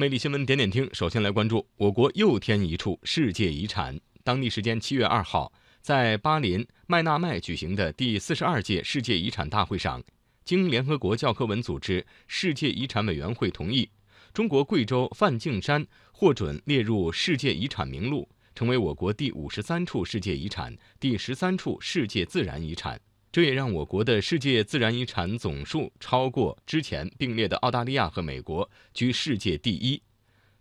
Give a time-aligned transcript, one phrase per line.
[0.00, 4.00] 魅力新闻点点听，首先来关注我国又添一处世界遗产。
[4.24, 10.02] 当地时间七月二号，在巴林麦纳麦举行的第四十二届世界遗产大会上，
[10.42, 13.90] 经联合国教科文组织世界遗产委员会同意，
[14.32, 22.98] 中国贵州梵净山获准列入世界遗产名录，成为我国第五十三处世界遗产、第十三处世界自然遗产。
[23.32, 30.02] 这也让我国的世界自然遗产总数超过之前并列的澳大利亚和美国，居世界第一。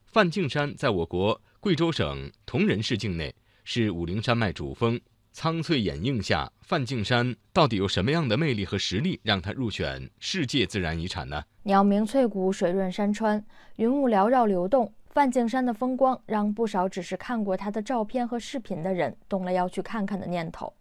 [0.06, 5.02] 梵净山在我国贵州省铜仁市境内，是武陵山脉主峰。
[5.32, 11.44] 苍翠掩映下，梵净山到底有什么样的魅力和实力，让它入选世界自然遗产呢？
[11.64, 13.44] 鸟鸣翠谷，水润山川，
[13.78, 14.94] 云雾缭绕流动。
[15.08, 20.72] 梵净山的风光，让不少只是看过它的照片和视频的人，动了要去看看的念头。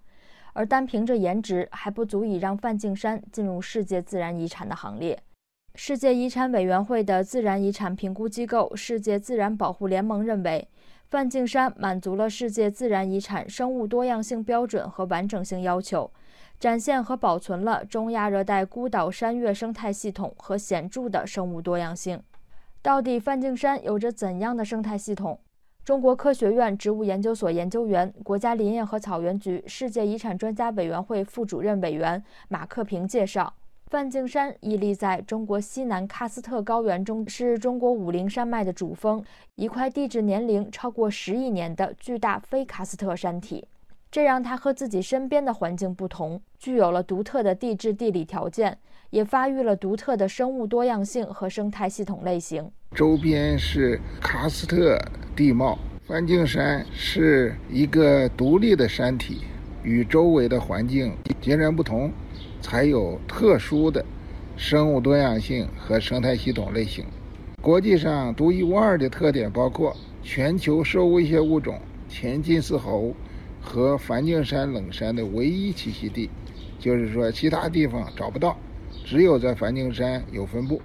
[0.58, 5.16] 而单凭着颜值还不足以让梵净山进入世界自然遗产的行列。
[5.76, 10.66] 世界遗产委员会的自然遗产评估机构世界自然保护联盟认为，
[11.08, 16.10] 梵净山满足了世界自然遗产生物多样性标准和完整性要求，
[16.58, 22.20] 展现和保存了中亚热带孤岛山岳生态系统和显著的生物多样性。
[22.82, 25.38] 到底梵净山有着怎样的生态系统？
[25.88, 33.50] 中国科学院植物研究所研究员、国家林业和草原局世界遗产专家委员会副主任委员马克平介绍，
[33.86, 43.66] 梵净山屹立在中国西南喀斯特高原中，是中国武陵山脉的主峰，一块地质年龄超过十亿年的巨大非喀斯特山体。
[44.10, 48.76] 这让它和自己身边的环境不同，具有了独特的地质地理条件，
[49.08, 52.70] 也发育了独特的生物多样性和生态系统类型。
[52.94, 54.98] 周边是喀斯特
[55.38, 59.42] 地貌，梵净山是一个独立的山体，
[59.84, 62.10] 与周围的环境截然不同，
[62.60, 64.04] 才有特殊的
[64.56, 67.04] 生物多样性和生态系统类型。
[67.62, 73.14] 国际上独一无二的特点包括全球受威胁物种前金丝猴
[73.60, 76.28] 和梵净山冷杉的唯一栖息地，
[76.80, 78.58] 就是说其他地方找不到，
[79.04, 80.82] 只有在梵净山有分布。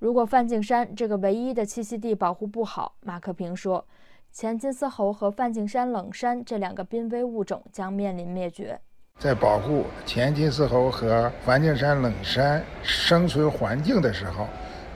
[0.00, 3.86] 如果梵净山这个唯一的栖息地保护不好，马克平说，
[4.32, 8.80] 前金丝猴和梵净山冷杉这两个濒危物种将面临灭绝。
[9.18, 14.46] 在保护前金丝猴和梵净山冷杉生存环境的时候，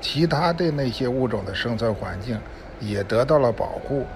[0.01, 2.41] 其他的那些物种的生存环境
[2.81, 4.07] 也得到了保护。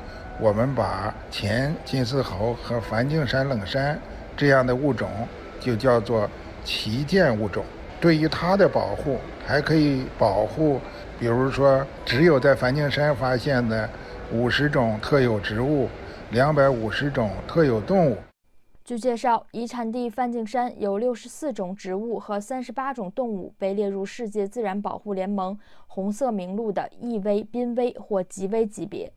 [0.40, 4.00] 我们把前金丝猴和梵净山冷杉
[4.34, 5.06] 这样的物种
[5.60, 6.26] 就叫做
[6.64, 7.62] 旗舰物种。
[8.00, 10.80] 对于它的保护，还可以保护，
[11.18, 13.88] 比如说只有在梵净山发现的
[14.32, 15.88] 五十种特有植物，
[16.30, 18.16] 两百五十种特有动物。
[18.84, 29.12] 据介绍，遗产地梵净山有六十四种植物和三十八种动物被列入世界自然保护联盟红色名录的易危、濒危或极危级别，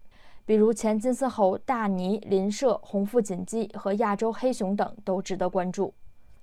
[0.45, 5.93] 比如前金丝猴、大鲵、林麝、红腹锦鸡和亚洲黑熊等都值得关注。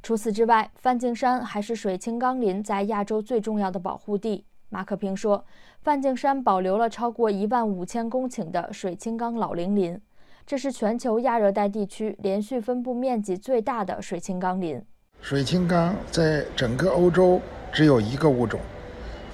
[0.03, 4.44] 除此之外，梵净山还是水青冈林在亚洲最重要的保护地。
[4.70, 5.44] 马克平说，
[5.82, 10.00] 梵净山保留了超过一万五千公顷的水青冈老龄林，
[10.47, 14.82] 这是全球亚热带地区连续分布面积最大的水青冈林。
[15.20, 17.41] 水青冈在整个欧洲
[17.72, 18.60] 只有一个物种，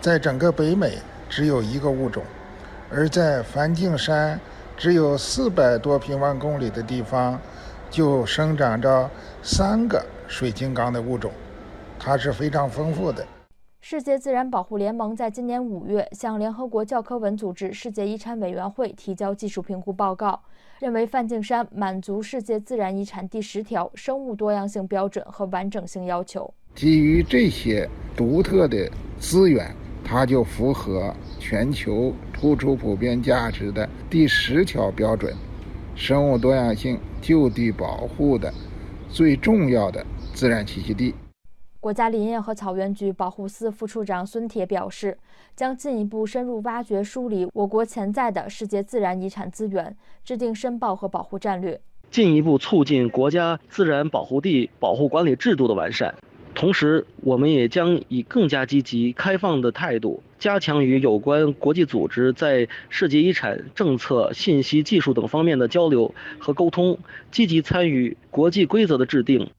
[0.01, 0.99] 在整个北美
[1.29, 2.23] 只有一个物种，
[2.91, 4.41] 而在梵净山
[4.77, 7.39] 只有四百多平方公里的地方，
[7.91, 9.11] 就生长着
[9.43, 10.05] 三个。
[10.27, 11.31] 水晶缸的物种，
[11.99, 13.27] 它是非常丰富的。
[13.81, 20.41] 世界自然保护联盟在今年五月向联合国教科文组织世界遗产委员会提交技术评估报告，
[20.81, 26.53] 认为梵净山满足世界自然遗产第十条生物多样性标准和完整性要求。
[26.75, 27.87] 基于这些
[28.17, 29.71] 独特的资源，
[30.03, 35.35] 它就符合全球突出普遍价值的第十条标准：
[35.95, 38.51] 生物多样性就地保护的
[39.11, 40.05] 最重要的。
[40.35, 41.15] 自然栖息地。
[41.81, 45.17] 国家林业和草原局保护司副处长孙铁表示，
[45.55, 56.15] 将进一步深入挖掘梳理我国潜在的世界自然遗产资源，制定申报和保护战略，进一步促进国家自然保护地保护管理制度的完善。
[56.55, 66.99] 同时，我们也将以更加积极、开放的态度，加强与有关国际组织在世界遗产政策、信息技术等方面的交流和沟通，
[67.31, 69.51] 积极参与国际规则的制定。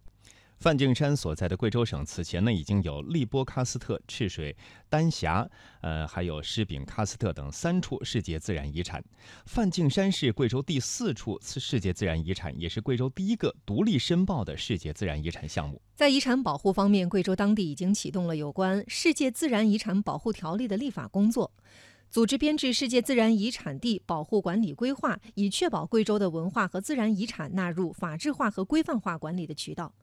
[0.57, 4.55] 梵净山所在的贵州省此前呢已经有利波喀斯特、赤水
[4.89, 5.47] 丹霞，
[5.81, 9.03] 呃，还有施秉喀斯特等三处世界自然遗产。
[9.45, 15.81] 梵净山是贵州第四处次世界自然遗产，也是贵州第一个独立申报的世界自然遗产项目。
[15.93, 21.51] 在遗产保护方面，贵州当地已经启动了有关《世界自然遗产保护条例》的立法工作。
[22.09, 29.93] 组织编制世界自然遗产地保护管理规划，以确保贵州的文化和自然遗产纳入法制化和规范化管理的渠道。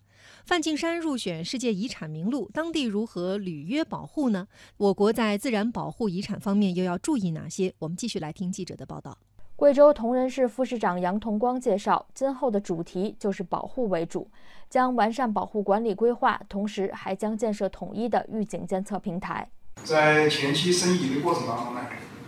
[0.44, 4.46] 梵净山入选世界遗产名录，当地如何履约保护呢？
[4.76, 7.74] 我国在自然保护遗产方面又要注意哪些？
[7.78, 9.16] 我们继续来听记者的报道。
[9.54, 14.28] 贵州铜仁市副市长杨同光介绍，今后的主题就是保护为主，
[14.68, 19.48] 将完善保护管理规划，同时还将建设统一的预警监测平台。
[19.84, 21.80] 在前期申遗的过程当中呢，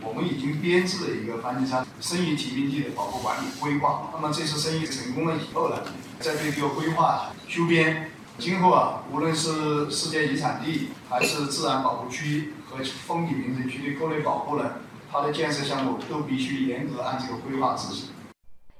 [0.06, 4.10] 我们已经编制了一个梵净山申遗提名地的保护管理规划。
[4.12, 5.82] 那么这次申遗成功了以后呢，
[6.20, 14.72] 在这个规划修编，今后啊，无论是世界遗产地，还是自然保护区和风景名胜区的各类保护呢。
[15.10, 18.08] 它的建设项目都必须严格按这个规划执行。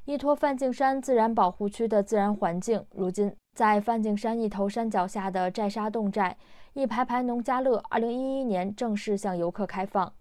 [0.04, 6.36] 依托梵净山自然保护区的自然环境，如今在梵净山一头山脚下的寨沙洞寨，
[6.72, 10.12] 一排排农家乐，二零一一年正式向游客开放。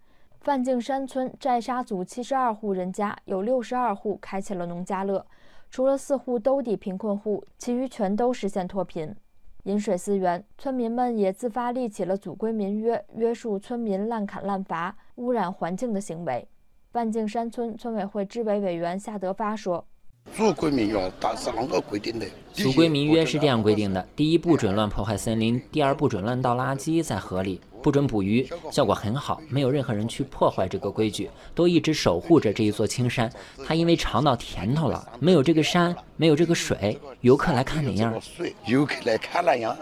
[0.43, 5.25] 梵净山村寨沙组七十二户人家，有六十二户开启了农家乐，
[5.71, 9.15] 除了四户兜底贫困户，其余全都实现脱贫。
[9.63, 16.45] 饮水思源，村民们也自发立起了组规民约，约束村民滥砍滥伐、污染环境的行为。
[16.91, 19.85] 万径山村村委会支委委员夏德发说。
[20.33, 22.25] 组规民约，但是啷个规定的？
[22.51, 28.47] 组规民约是这样规定的：第一，不准乱破坏森林；第二，不准乱倒垃圾在河里；不准捕鱼。
[28.71, 33.29] 效果很好，没有任何人去破坏这个规矩，都一直守护着这一座青山。
[33.67, 38.13] 他因为尝到甜头了，没有这个山，没有这个水，游客来看哪样？
[38.65, 39.77] 游客来看哪样？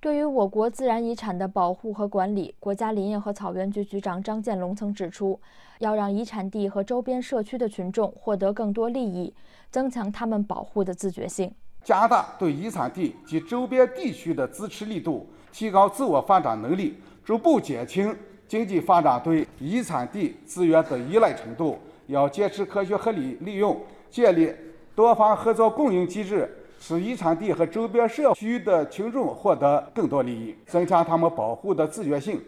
[0.00, 5.40] 对于我国自然遗产的保护和管理，国家林业和草原局局长张建龙曾指出，
[5.78, 9.32] 要让遗产地和周边社区的群众获得更多利益，
[9.70, 11.50] 增强他们保护的自觉性，
[11.82, 18.14] 加大对遗产地及周边地区的支持力度，提高自我发展能力，逐步减轻
[18.46, 21.78] 经济发展对遗产地资源的依赖程度。
[22.06, 23.80] 要坚持科学合理利用，
[24.10, 24.54] 建立
[24.94, 26.48] 多方合作共赢机制。
[26.78, 32.38] 使遗产地和周边社区的群众获得更多利益，增强他们保护的自觉性。